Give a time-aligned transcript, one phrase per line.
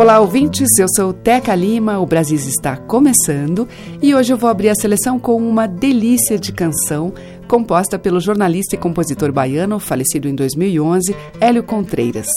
[0.00, 0.66] Olá, ouvintes.
[0.78, 1.98] Eu sou Teca Lima.
[1.98, 3.68] O Brasil está começando
[4.00, 7.12] e hoje eu vou abrir a seleção com uma delícia de canção
[7.46, 12.28] composta pelo jornalista e compositor baiano, falecido em 2011, Hélio Contreiras.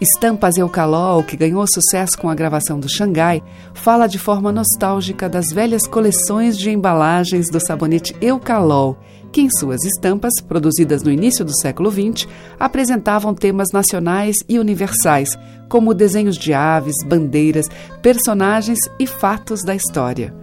[0.00, 3.42] Estampas Eucalol, que ganhou sucesso com a gravação do Xangai,
[3.74, 8.96] fala de forma nostálgica das velhas coleções de embalagens do sabonete Eucalol,
[9.30, 12.26] que em suas estampas, produzidas no início do século XX,
[12.58, 17.66] apresentavam temas nacionais e universais, como desenhos de aves, bandeiras,
[18.00, 20.34] personagens e fatos da história.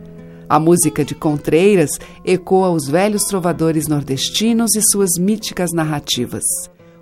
[0.48, 1.90] A música de Contreiras
[2.24, 6.44] ecoa os velhos trovadores nordestinos e suas míticas narrativas.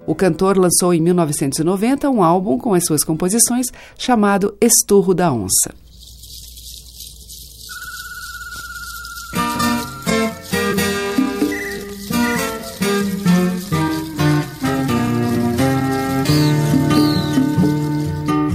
[0.08, 3.67] O cantor lançou em 1990 um álbum com as suas composições
[3.98, 5.73] chamado Esturro da Onça.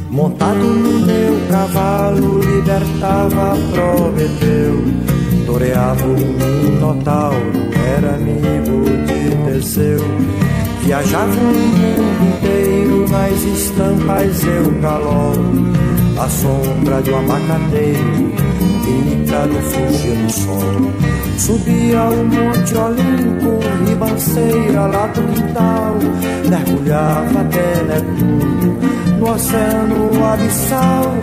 [0.09, 4.84] Montado no meu cavalo, libertava Prometeu.
[5.47, 10.30] Toreava o Minotauro, era amigo de Teseu.
[10.91, 15.35] Viajava o mundo inteiro nas estampas Eucalol.
[16.19, 18.33] A sombra de um abacateiro,
[18.83, 20.91] fica no fugir do sol.
[21.39, 25.95] Subia o Monte Olimpo, ribanceira lá do quintal.
[26.49, 28.81] Mergulhava até Netuno
[29.21, 31.15] no oceano abissal.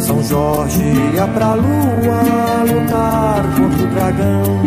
[0.00, 4.60] São Jorge ia pra lua lutar contra o dragão.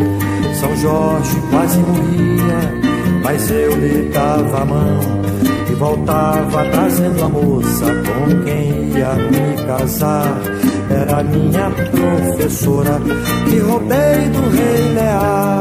[0.60, 2.91] São Jorge quase morria,
[3.24, 5.00] mas eu lhe dava a mão.
[5.70, 10.42] E voltava trazendo a moça com quem ia me casar.
[10.90, 13.00] Era minha professora
[13.50, 15.52] que roubei do rei Lear.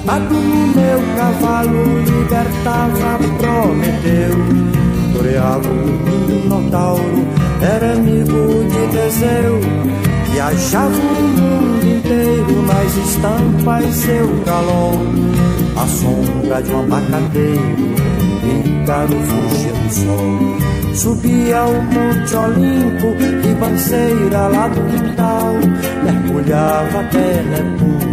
[0.00, 4.34] Montado no meu cavalo, libertava Prometeu.
[5.12, 7.26] Toreava o Minotauro,
[7.60, 9.60] era amigo de Teseu.
[10.32, 15.00] Viajava o mundo inteiro nas estampas Eucalol.
[15.76, 17.60] A sombra de um abacateiro,
[18.82, 20.94] Ícaro fugia do sol.
[20.94, 25.54] Subia o Monte Olimpo, ribanceira lá do quintal.
[26.02, 28.09] Mergulhava até Netuno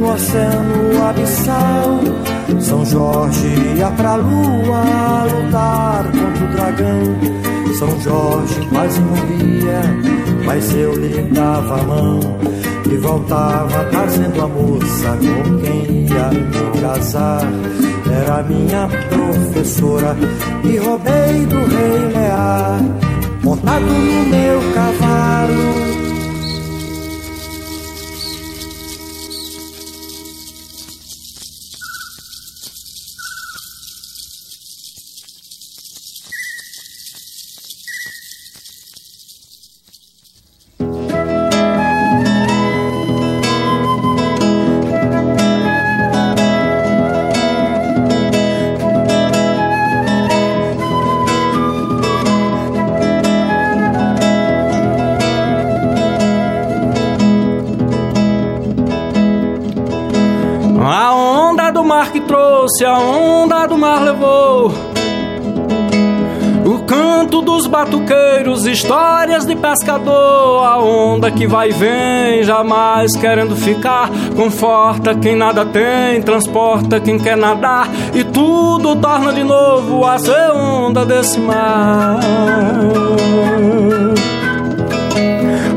[0.00, 2.00] no oceano abissal.
[2.60, 3.46] São Jorge
[3.76, 7.02] ia pra lua lutar contra o dragão.
[7.78, 9.80] São Jorge quase morria,
[10.44, 12.20] mas eu lhe dava a mão.
[12.90, 17.42] E voltava trazendo a moça com quem ia me casar.
[18.10, 20.16] Era minha professora
[20.64, 22.80] e roubei do rei Lear.
[23.42, 25.29] Montado no meu cavalo
[68.80, 75.66] histórias de pescador, a onda que vai e vem, jamais querendo ficar, conforta quem nada
[75.66, 77.88] tem, transporta quem quer nadar.
[78.14, 82.20] E tudo torna de novo a ser onda desse mar.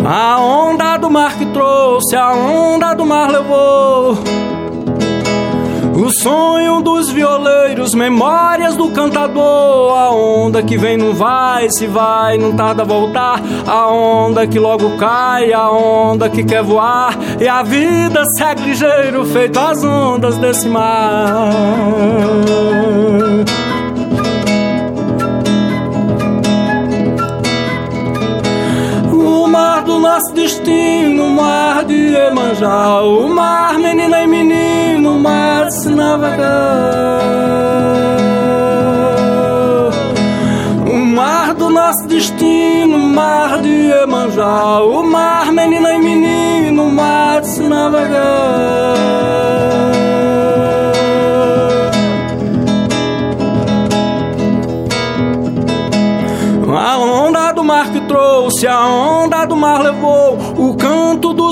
[0.06, 4.18] A onda do mar que trouxe, a onda do mar levou
[5.96, 9.96] o sonho dos violeiros, memórias do cantador.
[9.96, 13.40] A onda que vem não vai, se vai, não tarda a voltar.
[13.68, 17.16] A onda que logo cai, a onda que quer voar.
[17.40, 21.52] E a vida segue ligeiro, feito as ondas desse mar.
[29.14, 33.02] O mar do nosso destino, o mar de Emanjá.
[33.02, 34.83] O mar, menina e menino
[35.64, 37.20] o mar se navegar.
[40.92, 46.92] O mar do nosso destino, o mar de Emanjá, o mar, menina e menino, o
[46.92, 49.04] mar se navegar.
[58.54, 60.23] trouxe, a onda do mar levou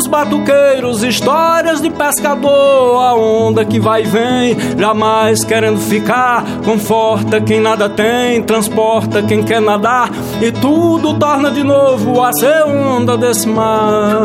[0.01, 7.39] dos batuqueiros, histórias de pescador, a onda que vai e vem, jamais querendo ficar, conforta
[7.39, 10.09] quem nada tem, transporta quem quer nadar
[10.41, 14.21] e tudo torna de novo a ser onda desse mar.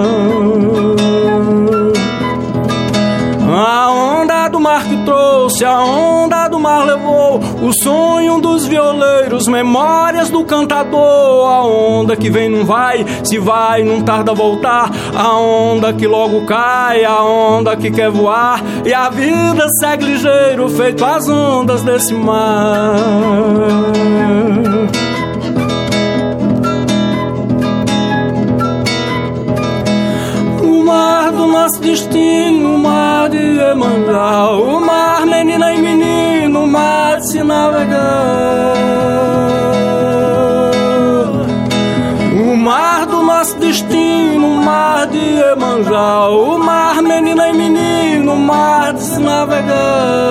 [3.49, 4.16] A onda
[4.49, 10.45] do mar que trouxe, a onda do mar levou o sonho dos violeiros, memórias do
[10.45, 11.49] cantador.
[11.49, 14.91] A onda que vem não vai, se vai não tarda a voltar.
[15.15, 18.63] A onda que logo cai, a onda que quer voar.
[18.85, 22.95] E a vida segue ligeiro, feito as ondas desse mar.
[31.57, 37.97] Nosso destino, mar de Iemanjá, o mar, menina e menino, mar de se navegar.
[42.39, 49.03] O mar do nosso destino, mar de Iemanjá, o mar, menina e menino, mar de
[49.03, 50.27] se navegar.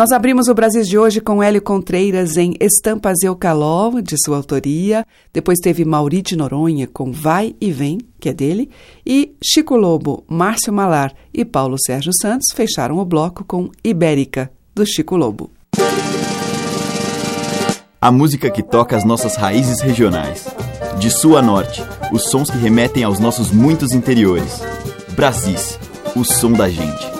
[0.00, 5.06] Nós abrimos o Brasil de hoje com Hélio Contreiras em Estampas Eucaló, de sua autoria.
[5.30, 8.70] Depois teve Mauri de Noronha com Vai e Vem, que é dele.
[9.04, 14.86] E Chico Lobo, Márcio Malar e Paulo Sérgio Santos fecharam o bloco com Ibérica, do
[14.86, 15.50] Chico Lobo.
[18.00, 20.48] A música que toca as nossas raízes regionais.
[20.98, 24.62] De sul a norte, os sons que remetem aos nossos muitos interiores.
[25.14, 25.78] Brasis,
[26.16, 27.19] o som da gente.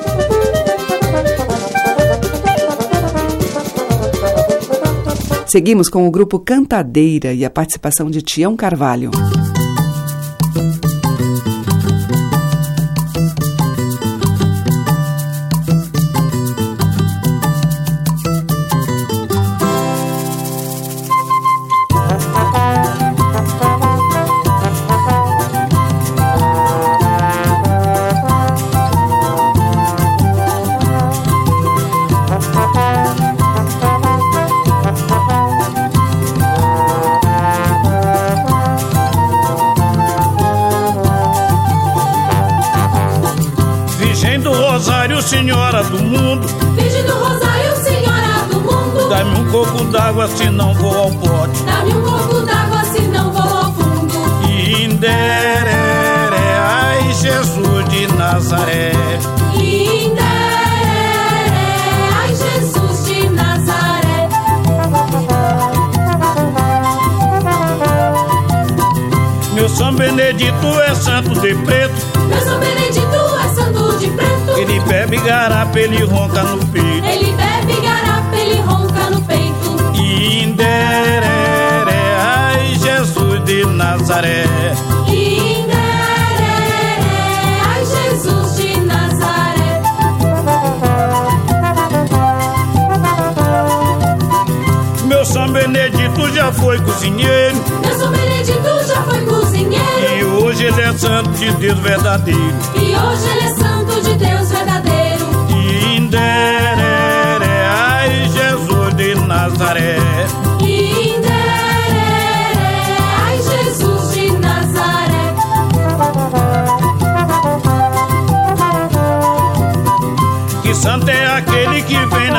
[5.50, 9.10] Seguimos com o grupo Cantadeira e a participação de Tião Carvalho.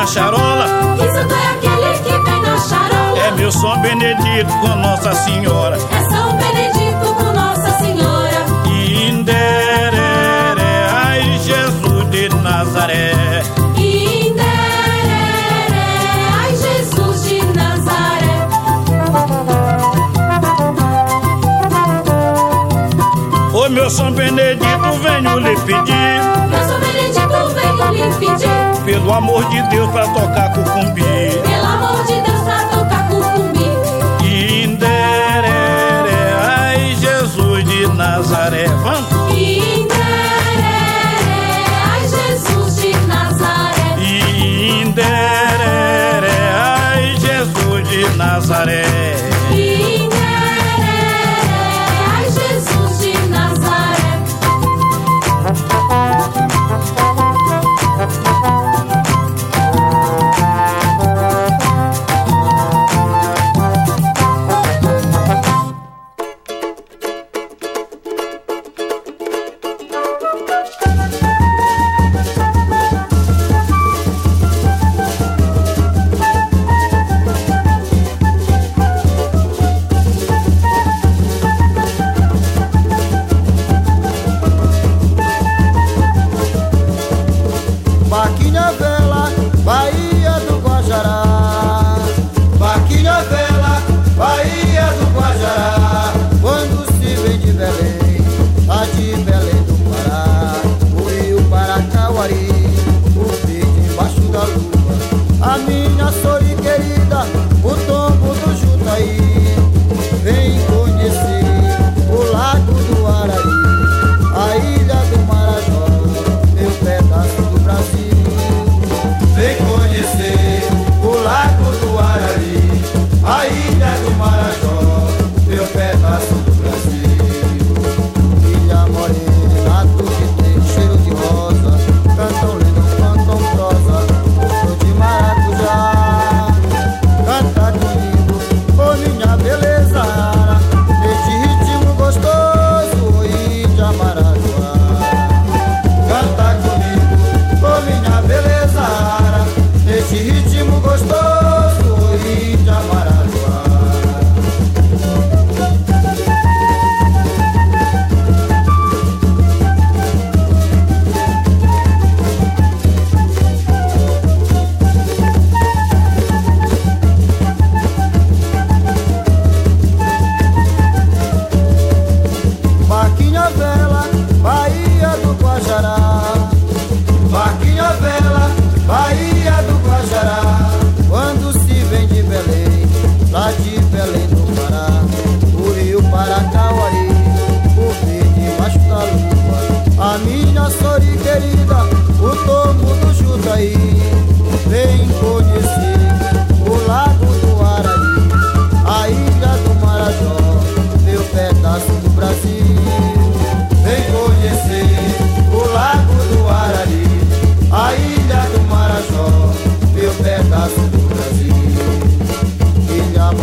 [0.01, 0.65] Na charola.
[0.97, 3.19] Que santo é aquele que vem na charola.
[3.19, 5.77] É meu São Benedito com Nossa Senhora.
[5.77, 8.45] É São Benedito com Nossa Senhora.
[9.09, 9.91] Inderere,
[10.91, 13.43] ai Jesus de Nazaré.
[13.77, 14.41] Inderere,
[16.41, 18.47] ai Jesus de Nazaré.
[23.53, 28.50] Ô meu São Benedito, venho lhe pedir, Meu São Benedito venho lhe pedir.
[28.85, 31.03] Pelo amor de Deus, pra tocar cucumbi.
[31.03, 33.69] Pelo amor de Deus, pra tocar cucumbi.
[34.63, 38.67] Inderere, ai Jesus de Nazaré.
[38.83, 39.11] Vamos!
[39.31, 39.87] Inderere,
[41.91, 43.87] ai Jesus de Nazaré.
[44.81, 48.80] Inderere, ai Jesus de Nazaré.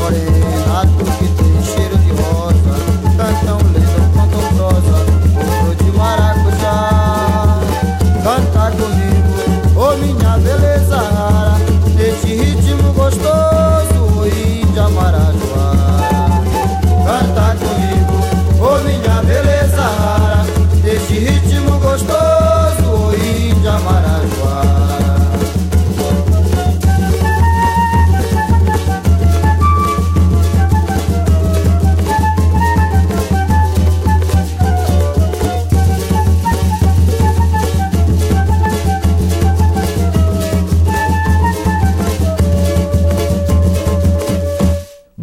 [0.08, 0.37] flores.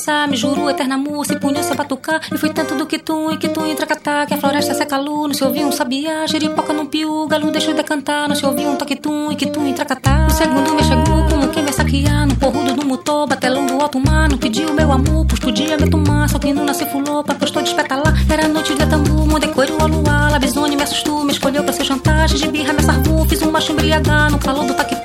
[0.00, 3.36] Me jurou eterna moça e punhou-se a batucar E foi tanto do que tu e
[3.36, 6.72] que tu entra catá Que a floresta se calou, não se ouviu um sabiá Jeripoca
[6.72, 8.26] num piu, galo deixou de cantar.
[8.26, 11.28] Não se ouviu um toque tum e que tu entra catá O segundo me chegou
[11.28, 14.30] como quem vai saquear No porrudo do mutoba, telão do alto mar.
[14.30, 17.60] Não pediu meu amor, pois podia me tomar Só que não nasce fulou, pra postou
[17.60, 18.14] de espetalar.
[18.30, 21.84] Era noite de tambu, mondei coelho ao luar Labisone me assustou, me escolheu pra ser
[21.84, 24.99] chantagem De birra me sarvou, fiz um macho embriagar No calor do taquitum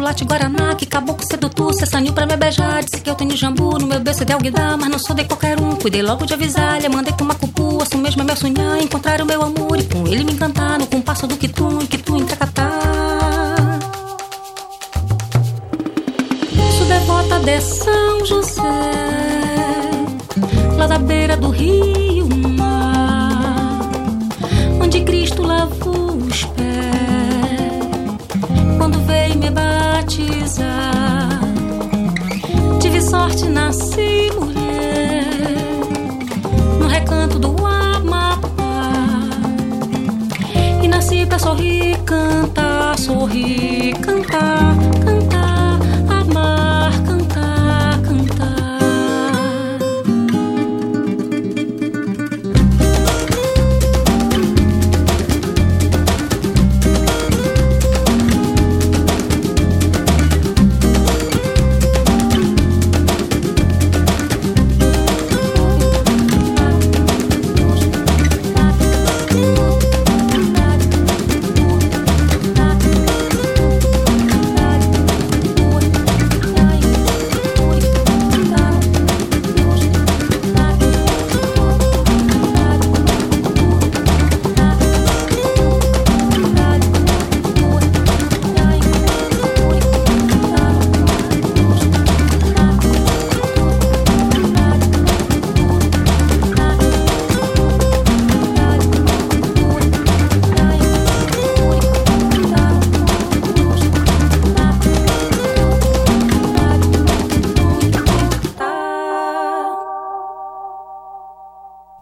[0.00, 3.86] chocolate guaraná Que caboclo sedutor, cessanil pra me beijar Disse que eu tenho jambu no
[3.86, 6.88] meu berço de alguidar Mas não sou de qualquer um, cuidei logo de avisar Lhe
[6.88, 10.24] mandei tomar cupu, assim mesmo é meu sonhar Encontrar o meu amor e com ele
[10.24, 12.70] me encantar No compasso do quitum, quitum em tracatá
[16.78, 18.62] Sou devota de São José
[20.76, 22.09] Lá da beira do rio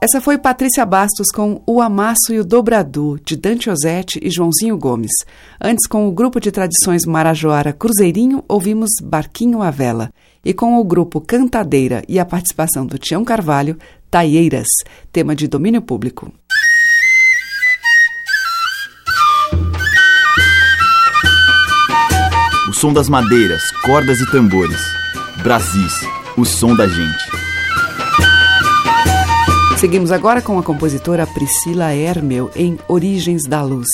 [0.09, 4.79] Essa foi Patrícia Bastos com O Amasso e o Dobradu, de Dante Ozzetti e Joãozinho
[4.79, 5.11] Gomes.
[5.61, 10.11] Antes, com o grupo de tradições Marajoara Cruzeirinho, ouvimos Barquinho à Vela.
[10.43, 13.77] E com o grupo Cantadeira e a participação do Tião Carvalho,
[14.11, 14.69] Taieiras,
[15.13, 16.33] tema de domínio público.
[22.67, 24.81] O som das madeiras, cordas e tambores.
[25.43, 26.01] Brasis,
[26.35, 27.28] o som da gente.
[29.79, 33.87] Seguimos agora com a compositora Priscila Hermel em Origens da Luz.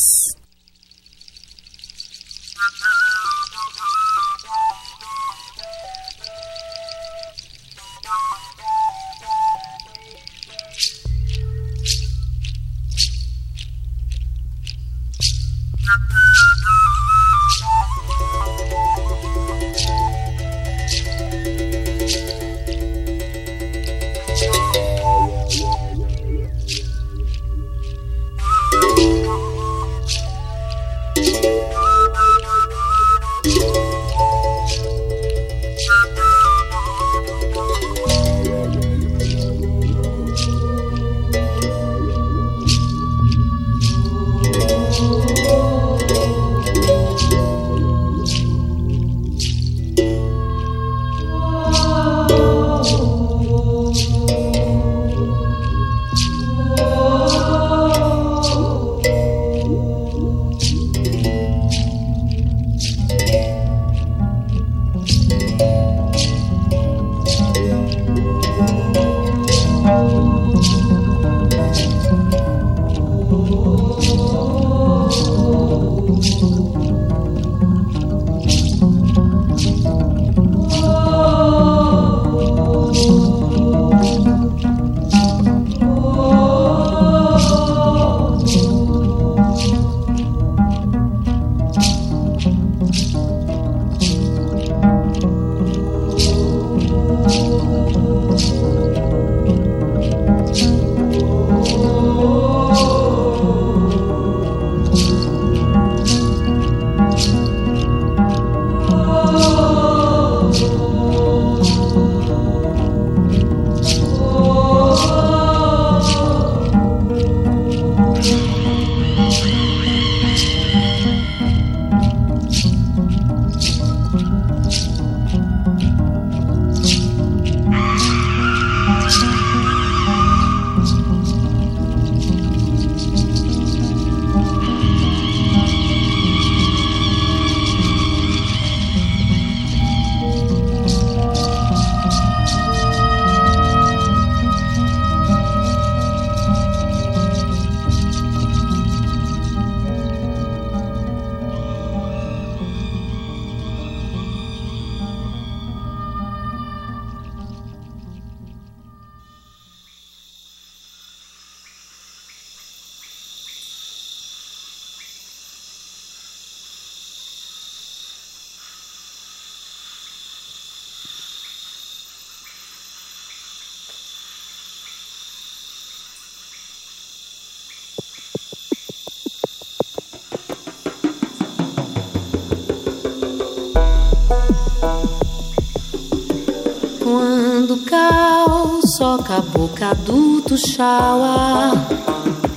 [189.94, 191.72] Do Tuxaua,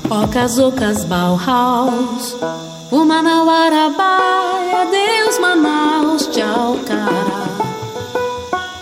[0.10, 2.36] ocas, ocas, Bauhaus,
[2.92, 7.48] o Manauarabai, adeus Manaus, tchau cara.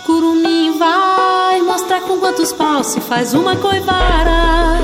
[0.04, 4.80] Curumim vai mostrar com quantos paus se faz uma coivara.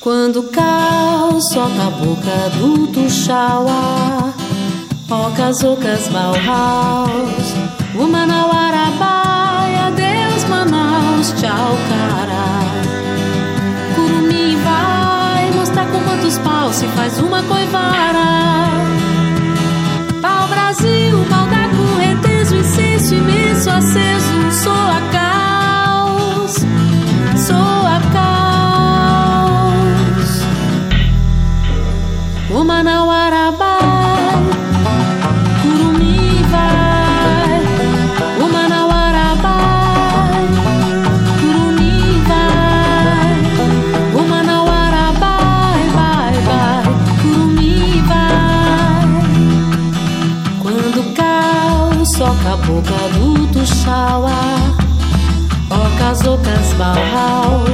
[0.00, 4.32] Quando caos, soca a boca do Tuxaua,
[5.10, 7.54] ocas, ocas, Bauhaus,
[7.94, 8.67] o Manauarabai, adeus
[11.32, 12.44] Tchau cara.
[13.94, 18.68] Curumim vai mostrar com quantos paus se faz uma coivara.
[20.22, 25.27] Pau Brasil, pau da correnteza, incenso imenso aceso, soa caos,
[56.78, 57.67] do Tuxaua,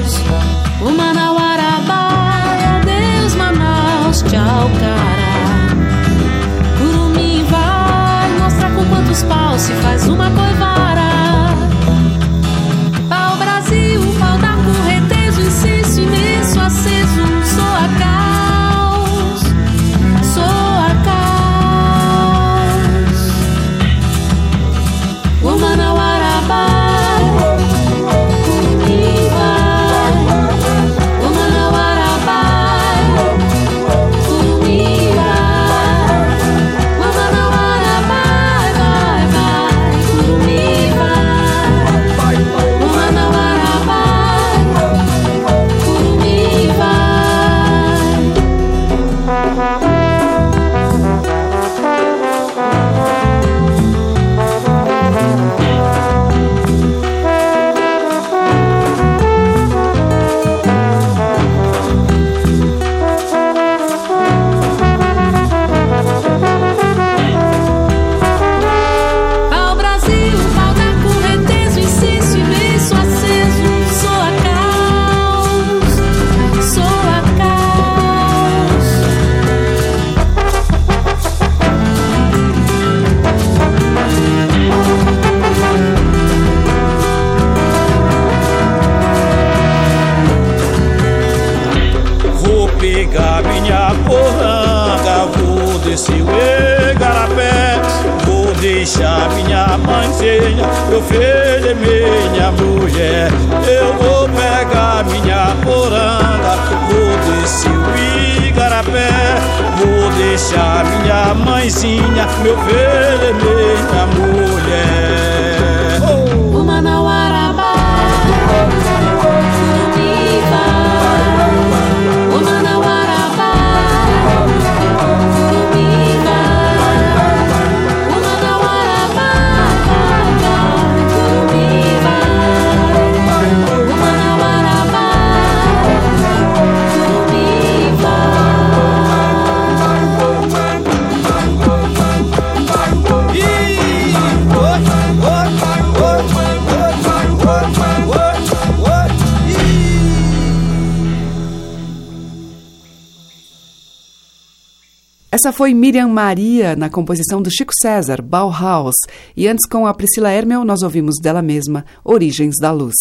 [155.45, 158.95] Essa foi Miriam Maria na composição do Chico César, Bauhaus.
[159.37, 162.95] E antes, com a Priscila Hermel, nós ouvimos dela mesma Origens da Luz.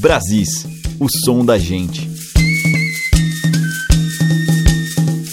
[0.00, 0.66] Brasis,
[0.98, 2.10] o som da gente.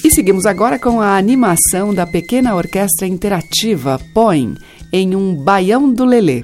[0.06, 4.54] E seguimos agora com a animação da pequena orquestra interativa POIN
[4.91, 6.43] em um Baião do Lelê.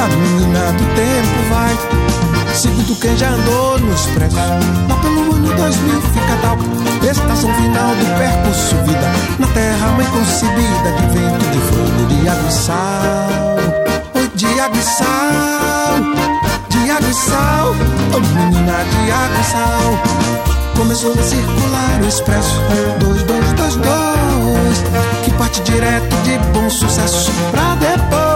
[0.00, 1.76] Da menina do tempo vai.
[2.54, 4.34] Segundo quem já andou no expresso
[4.88, 6.56] Lá pelo ano 2000 fica tal.
[7.06, 12.48] Estação final do percurso vida Na terra mãe concebida De vento, de fogo, de água
[12.48, 13.58] e sal.
[14.14, 16.00] Oi, de água e sal.
[16.70, 17.74] De água e sal.
[18.34, 19.98] Menina de água e sal.
[20.78, 22.58] Começou a circular o expresso.
[23.00, 24.78] 2222
[25.24, 28.29] Que parte direto de bom sucesso Pra depois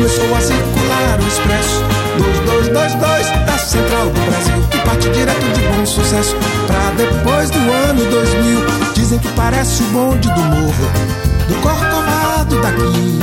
[0.00, 1.84] Começou a circular o expresso.
[2.16, 6.34] 2222 da Central do Brasil Que parte direto de bom sucesso.
[6.66, 8.60] Pra depois do ano 2000
[8.94, 10.90] Dizem que parece o bonde do morro
[11.46, 13.20] Do corcovado daqui.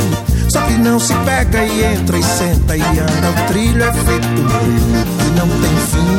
[0.49, 3.31] Só que não se pega e entra e senta e anda.
[3.31, 6.13] O trilho é feito que não tem fim.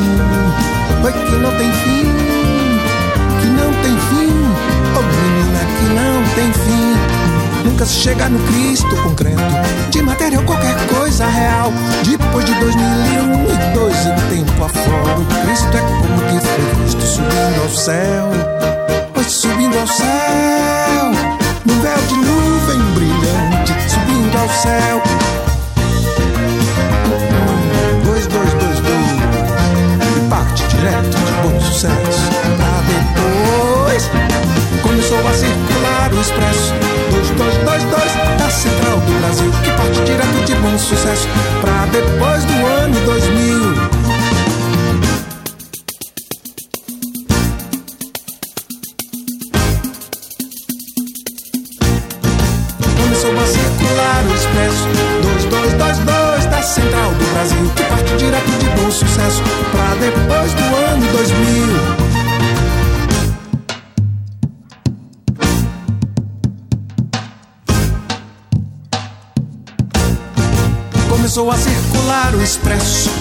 [1.05, 2.03] Oi, que não tem fim
[3.39, 4.33] Que não tem fim.
[4.93, 7.28] Oh menina, que não tem fim
[7.79, 8.93] Nunca se chega no Cristo.
[9.03, 9.41] Concreto
[9.89, 11.71] De material qualquer coisa real.
[12.03, 15.17] Depois de 2001 e dois e tempo afora.
[15.17, 18.29] O Cristo é como que foi visto subindo ao céu.
[19.13, 21.11] Pois subindo ao céu.
[21.65, 25.01] Num véu de nuvem brilhante Subindo ao céu.
[28.03, 30.17] Dois, dois, dois, dois.
[30.17, 32.29] E parte direto de bom sucesso.
[32.57, 34.11] Pra depois
[34.83, 36.73] Começou a circular o expresso
[37.39, 41.27] 2222 da Central do Brasil Que parte direto de bom sucesso
[41.61, 43.98] Pra depois do ano 2000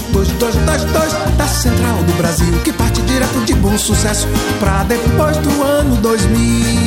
[0.08, 4.26] expresso 2222 da Central do Brasil Que parte direto de bom sucesso
[4.58, 6.77] Pra depois do ano 2000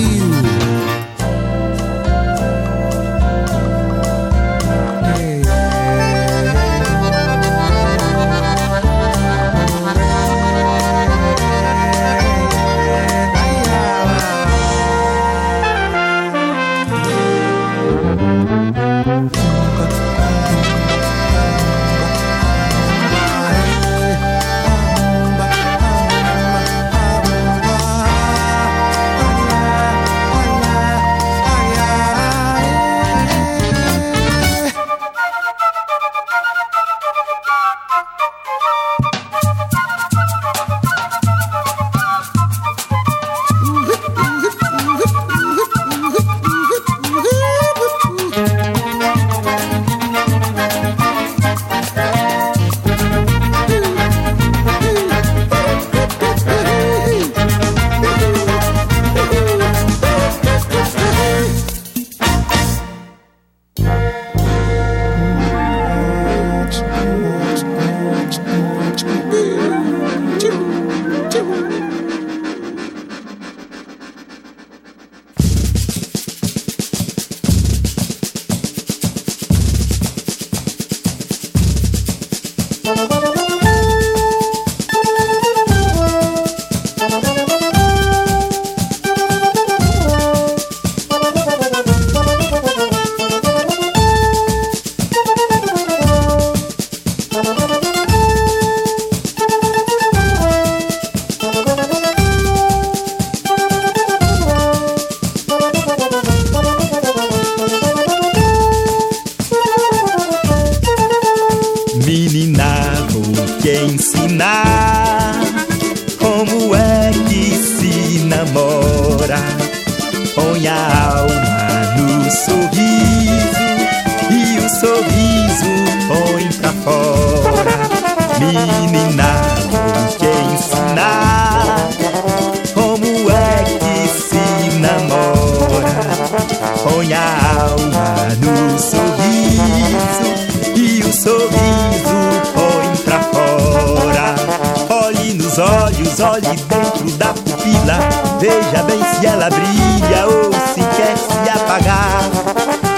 [149.31, 152.29] ela brilha ou se quer se apagar.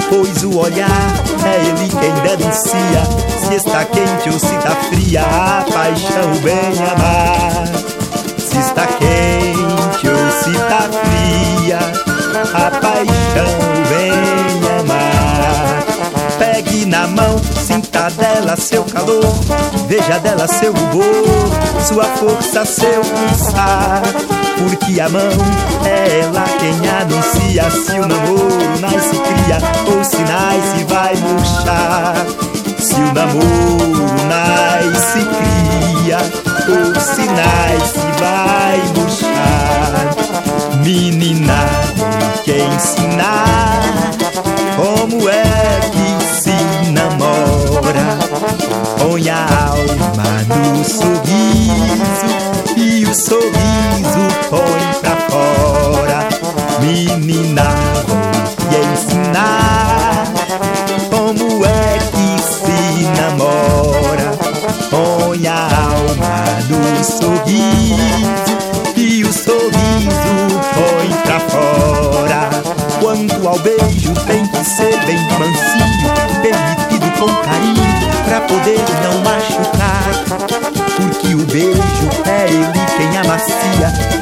[0.10, 0.88] Pois o olhar
[1.46, 3.04] é ele quem denuncia
[3.48, 5.22] se está quente ou se está fria.
[5.22, 7.68] A paixão bem amar.
[8.38, 11.80] Se está quente ou se está fria,
[12.54, 13.54] a paixão
[13.90, 14.33] vem amar.
[16.44, 19.34] Pegue na mão, sinta dela seu calor,
[19.88, 21.06] veja dela seu rubor,
[21.88, 24.02] sua força, seu pulsar.
[24.58, 25.32] Porque a mão
[25.86, 29.58] é ela quem anuncia se o namoro nasce cria
[29.96, 32.14] ou se nasce vai murchar.
[32.78, 36.18] Se o namoro nasce cria
[36.68, 40.14] ou se nasce vai murchar.
[40.84, 41.56] Menina,
[42.44, 43.80] tem que ensinar
[44.76, 46.03] como é que
[50.94, 52.28] sorriso
[52.78, 56.28] e o sorriso põe pra fora.
[56.80, 57.64] Menina,
[58.08, 58.18] vou
[58.70, 60.26] te ensinar
[61.10, 64.32] como é que se namora.
[64.92, 66.36] Põe a alma
[66.70, 68.54] no sorriso
[68.96, 72.50] e o sorriso põe pra fora.
[73.00, 79.73] Quanto ao beijo, tem que ser bem mansinho, permitido com carinho, pra poder não machucar.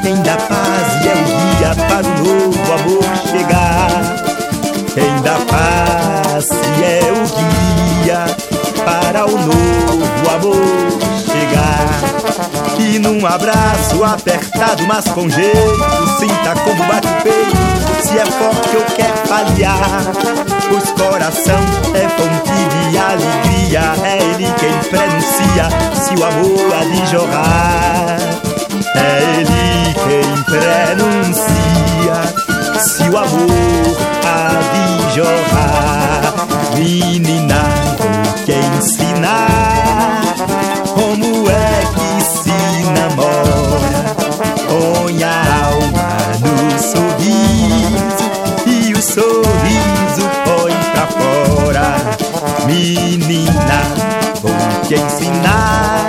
[0.01, 3.91] Quem dá paz e é o guia para o novo amor chegar.
[4.93, 6.47] Quem dá paz
[6.77, 7.23] e é o
[8.03, 8.25] guia
[8.83, 12.01] para o novo amor chegar.
[12.79, 15.85] E num abraço apertado, mas com jeito,
[16.19, 17.57] sinta como bate o peito,
[18.01, 20.11] se é forte ou quer falhar.
[20.69, 21.59] Pois coração
[21.93, 28.17] é fonte de alegria, é ele quem prenuncia se o amor há de jorrar.
[28.95, 32.17] É ele quem prenuncia
[32.79, 36.21] se o amor há de jorrar.
[36.75, 37.61] Menina,
[37.97, 40.21] vou te ensinar
[40.93, 44.01] como é que se namora.
[44.67, 45.35] Põe a
[45.65, 48.25] alma no sorriso
[48.65, 51.87] e o sorriso põe pra fora.
[52.65, 53.79] Menina,
[54.41, 54.53] vou
[54.87, 56.00] te ensinar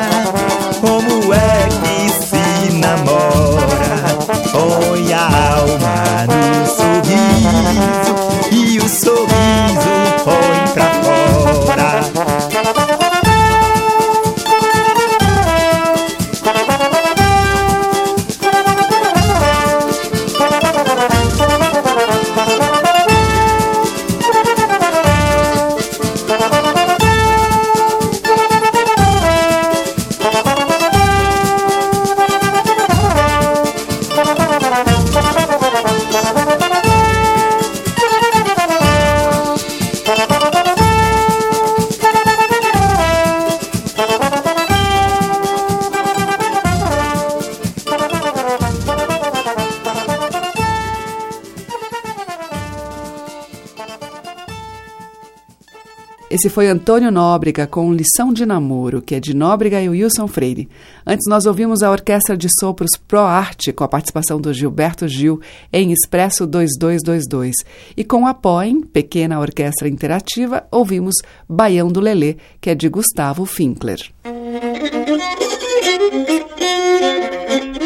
[56.33, 60.67] Esse foi Antônio Nóbrega com Lição de Namoro, que é de Nóbrega e Wilson Freire.
[61.07, 65.43] Antes nós ouvimos a Orquestra de Sopros Pro Arte, com a participação do Gilberto Gil,
[65.71, 67.55] em Expresso 2222.
[67.95, 71.17] E com a POEM, Pequena Orquestra Interativa, ouvimos
[71.47, 74.01] Baião do Lelê, que é de Gustavo Finkler.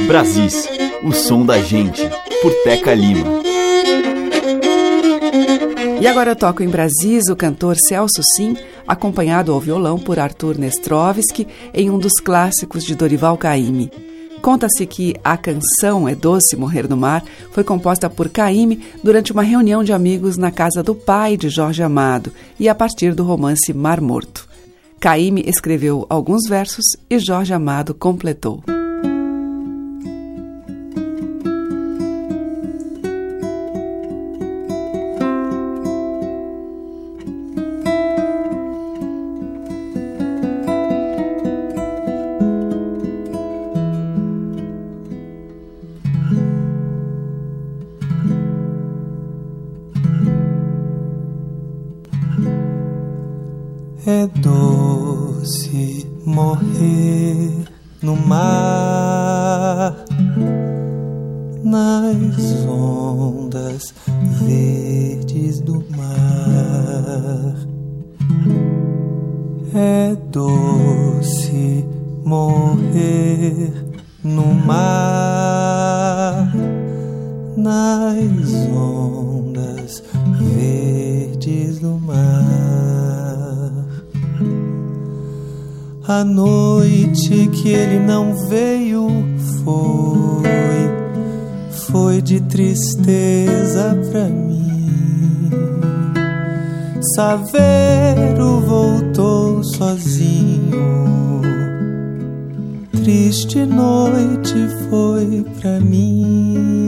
[0.07, 0.69] Brasis,
[1.03, 2.01] o som da gente,
[2.41, 3.56] por Teca Lima.
[6.01, 8.55] E agora eu toco em Brasis o cantor Celso Sim,
[8.87, 13.91] acompanhado ao violão por Arthur Nestrovski em um dos clássicos de Dorival Caymmi.
[14.43, 19.43] Conta-se que a canção É Doce Morrer no Mar foi composta por Caymmi durante uma
[19.43, 22.31] reunião de amigos na casa do pai de Jorge Amado
[22.61, 24.47] e a partir do romance Mar Morto.
[25.01, 28.63] Caymmi escreveu alguns versos e Jorge Amado completou.
[58.03, 59.97] No mar,
[61.65, 63.95] nas ondas
[64.45, 67.57] verdes do mar.
[69.75, 71.87] É doce
[72.25, 73.73] morrer
[74.23, 76.53] no mar,
[77.57, 80.03] nas ondas
[80.39, 82.36] verdes do mar.
[86.09, 89.09] A noite que ele não veio
[89.65, 90.45] foi,
[91.89, 95.51] foi de tristeza pra mim.
[97.17, 101.43] Saveiro voltou sozinho.
[102.93, 104.55] Triste noite
[104.89, 106.87] foi pra mim.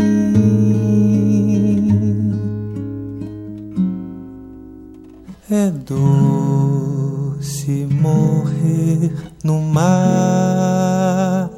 [5.50, 6.68] É doce
[8.00, 8.47] morrer
[9.44, 11.50] no mar,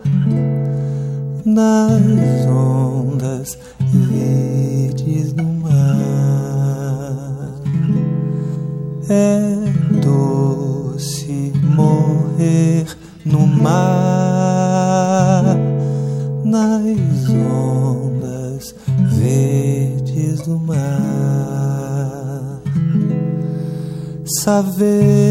[1.45, 5.71] nas ondas verdes do mar.
[9.09, 9.41] É
[10.03, 12.87] doce morrer
[13.25, 13.83] no mar,
[16.45, 18.75] nas ondas
[19.13, 21.01] verdes do mar.
[24.43, 25.30] Saveiro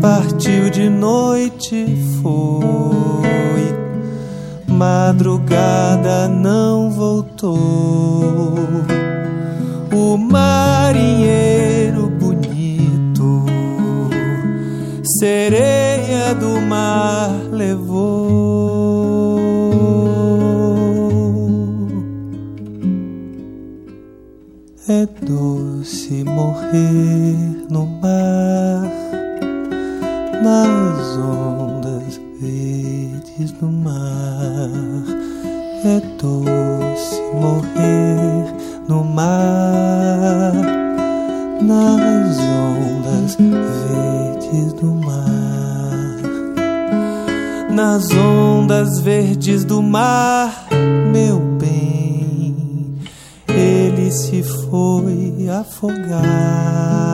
[0.00, 1.86] partiu de noite,
[2.22, 3.30] foi.
[4.66, 8.54] Madrugada não voltou.
[9.92, 13.44] O marinheiro bonito,
[15.18, 18.30] sereia do mar levou.
[24.88, 28.49] É doce morrer no mar,
[30.50, 34.68] nas ondas verdes do mar.
[35.84, 38.54] É doce morrer
[38.88, 40.52] no mar,
[41.62, 46.18] nas ondas verdes do mar.
[47.70, 50.66] Nas ondas verdes do mar,
[51.12, 52.98] meu bem,
[53.48, 57.10] ele se foi afogar.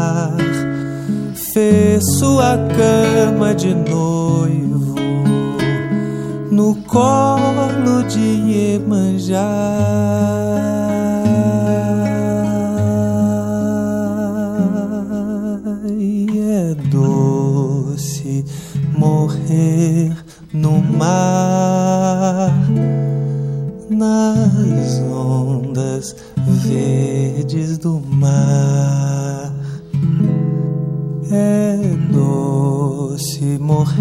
[1.57, 4.95] Fez sua cama de noivo
[6.51, 9.41] no colo de Iemanjá.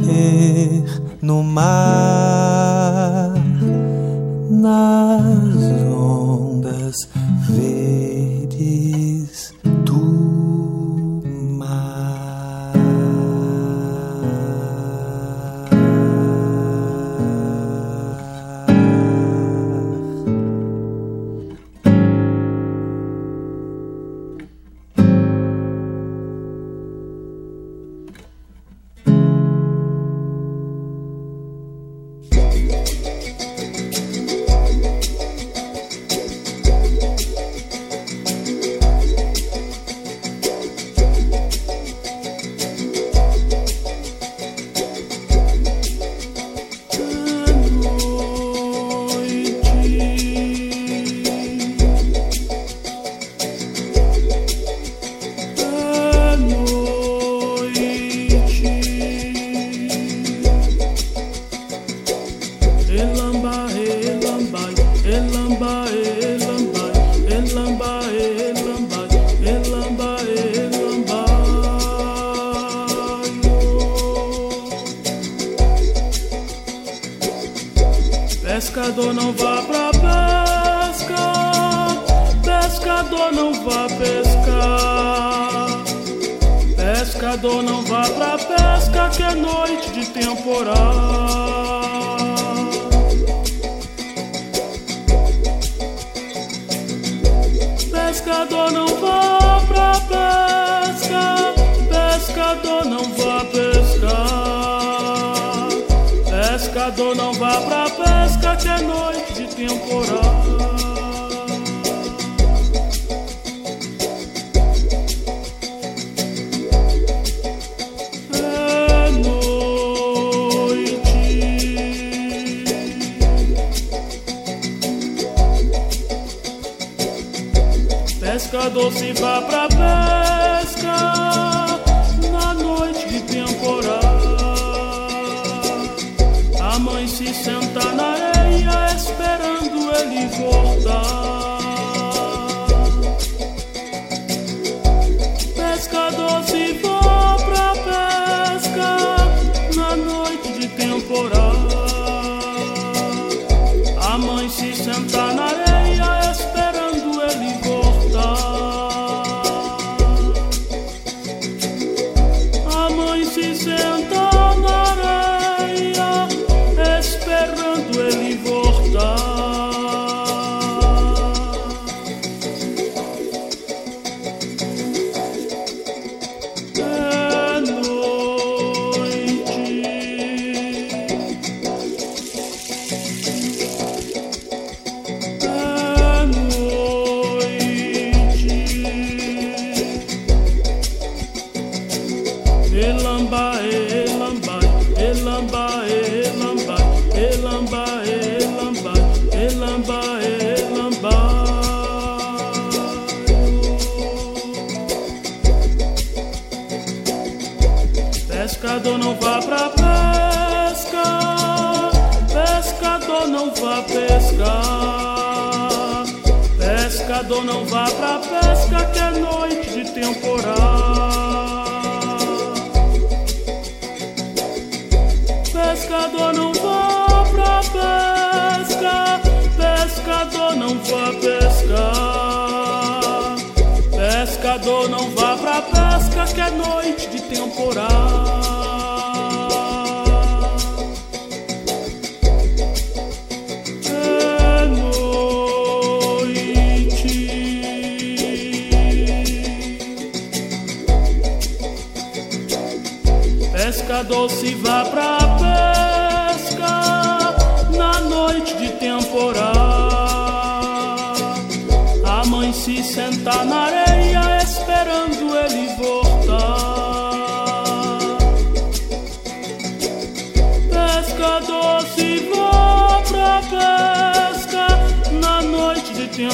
[0.06, 0.84] Morrer
[1.22, 2.25] no mar,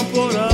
[0.01, 0.50] noite de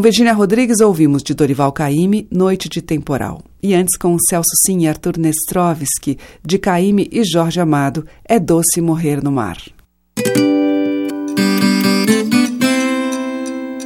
[0.00, 3.42] Com Virginia Rodrigues ouvimos de Dorival Caymmi, Noite de Temporal.
[3.62, 8.80] E antes com Celso Sim e Arthur Nestrovski, de Caymmi e Jorge Amado, É Doce
[8.80, 9.58] Morrer no Mar.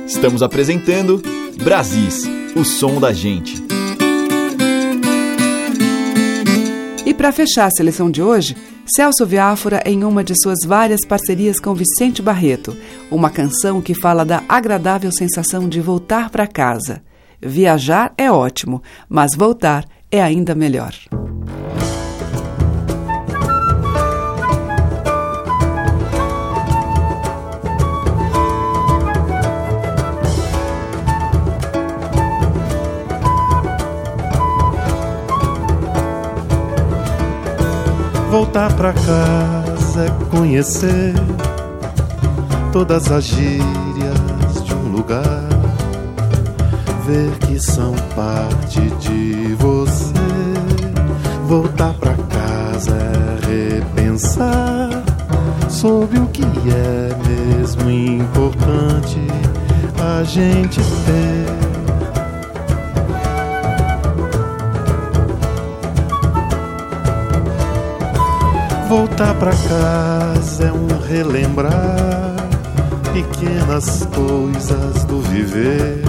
[0.07, 1.21] Estamos apresentando
[1.61, 2.23] Brasis,
[2.55, 3.64] o som da gente.
[7.25, 8.55] Para fechar a seleção de hoje,
[8.85, 12.77] Celso Viáfora em uma de suas várias parcerias com Vicente Barreto,
[13.11, 17.03] uma canção que fala da agradável sensação de voltar para casa.
[17.41, 20.93] Viajar é ótimo, mas voltar é ainda melhor.
[38.35, 41.15] Voltar pra casa é conhecer
[42.73, 45.49] todas as gírias de um lugar,
[47.07, 50.13] ver que são parte de você.
[51.47, 52.99] Voltar pra casa
[53.47, 54.91] é repensar
[55.69, 59.21] sobre o que é mesmo importante
[59.97, 61.64] a gente ter.
[68.97, 72.37] Voltar pra casa é um relembrar
[73.13, 76.01] pequenas coisas do viver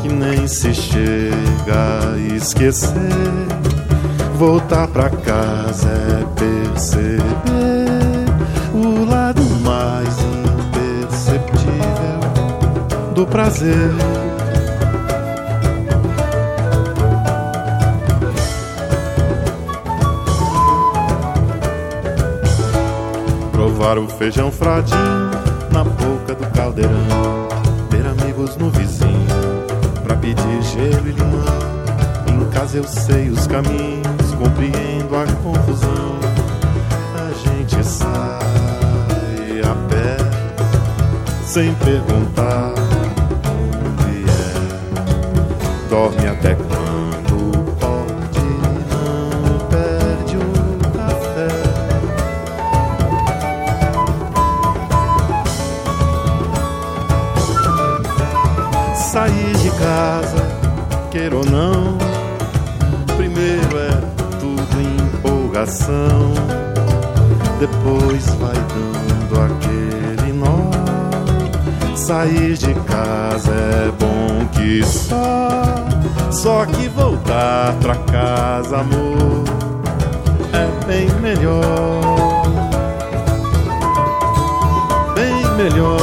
[0.00, 1.32] que nem se chega
[2.12, 2.94] a esquecer.
[4.38, 7.18] Voltar pra casa é perceber
[8.72, 10.16] o lado mais
[11.10, 12.20] imperceptível
[13.12, 13.90] do prazer.
[23.84, 25.30] Provar o feijão fradinho
[25.70, 26.90] na boca do caldeirão.
[27.90, 29.26] Ter amigos no vizinho
[30.02, 31.44] pra pedir gelo e limão.
[32.26, 36.18] Em casa eu sei os caminhos, compreendo a confusão.
[37.14, 40.16] A gente sai a pé
[41.44, 42.72] sem perguntar
[43.50, 45.90] onde é.
[45.90, 46.73] Dorme até quando
[65.64, 66.32] empolgação,
[67.58, 71.96] depois vai dando aquele nó.
[71.96, 75.74] Sair de casa é bom que só,
[76.30, 79.44] só que voltar pra casa, amor,
[80.52, 82.44] é bem melhor.
[85.14, 85.98] Bem melhor.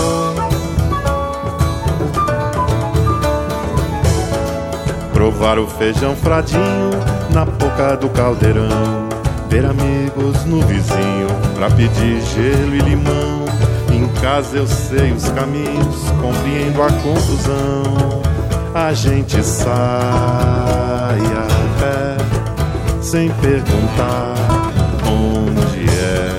[5.14, 6.89] Provar o feijão fradinho
[7.32, 9.11] na boca do caldeirão.
[9.52, 13.43] Ter amigos no vizinho pra pedir gelo e limão.
[13.91, 18.22] Em casa eu sei os caminhos, compreendo a confusão.
[18.74, 19.68] A gente sai
[21.20, 21.47] a
[21.82, 22.16] pé
[23.02, 24.36] sem perguntar
[25.06, 26.32] onde é.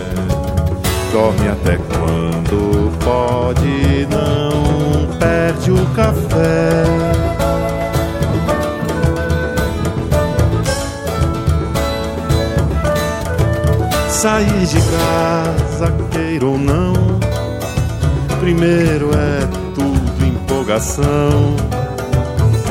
[1.13, 7.42] Dorme até quando pode, não perde o café.
[14.23, 16.93] Sair de casa, queira ou não,
[18.39, 19.41] primeiro é
[19.75, 21.57] tudo empolgação,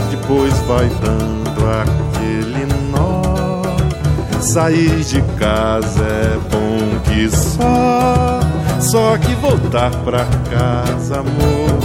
[0.09, 3.63] depois vai dando aquele nó.
[4.39, 8.39] Sair de casa é bom que só,
[8.79, 11.79] só que voltar pra casa, amor,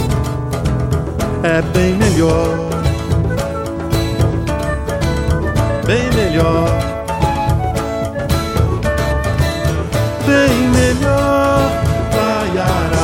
[1.43, 2.69] é bem melhor,
[5.85, 6.96] bem melhor.
[10.27, 11.71] Bem melhor.
[12.13, 12.96] Laiarauera,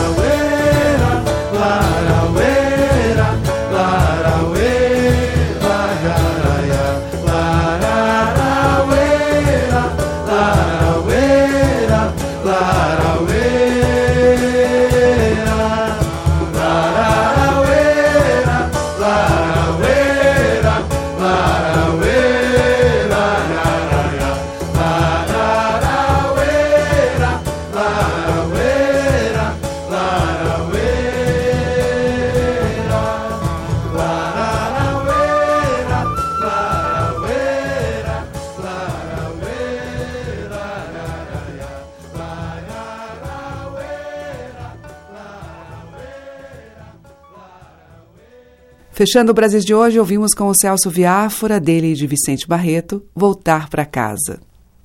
[49.04, 53.04] Fechando o Brasil de hoje, ouvimos com o Celso Viáfora, dele e de Vicente Barreto,
[53.14, 54.39] Voltar para Casa.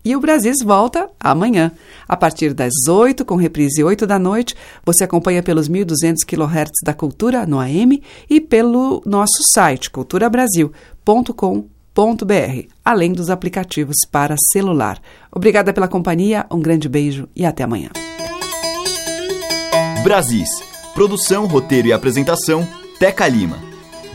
[0.05, 1.71] E o Brasis volta amanhã,
[2.09, 4.57] a partir das 8, com reprise 8 da noite.
[4.85, 13.13] Você acompanha pelos 1.200 kHz da Cultura no AM e pelo nosso site culturabrasil.com.br, além
[13.13, 15.01] dos aplicativos para celular.
[15.31, 17.91] Obrigada pela companhia, um grande beijo e até amanhã.
[20.03, 20.49] Brasis.
[20.93, 22.67] Produção, roteiro e apresentação,
[22.99, 23.68] Teca Lima.